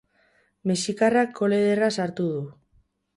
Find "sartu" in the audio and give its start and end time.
1.99-2.25